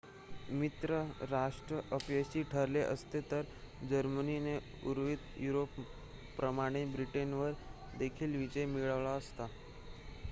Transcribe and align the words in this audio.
मित्र 0.51 0.93
राष्ट्र 1.31 1.81
अपयशी 1.93 2.41
ठरले 2.51 2.81
असते 2.83 3.21
तर 3.31 3.43
जर्मनीने 3.89 4.57
उर्वरित 4.83 5.37
युरोपप्रमाणे 5.39 6.85
ब्रिटनवर 6.95 7.51
देखील 7.99 8.35
विजय 8.37 8.65
मिळवला 8.67 9.09
असता 9.13 9.47